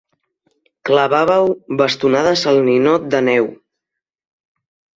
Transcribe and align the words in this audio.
Clavàveu 0.89 1.45
bastonades 1.83 2.47
al 2.55 2.59
ninot 2.71 3.07
de 3.15 3.23
neu. 3.31 3.53